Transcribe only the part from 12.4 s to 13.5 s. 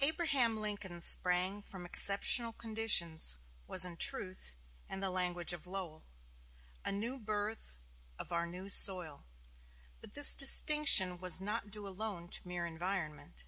mere environment.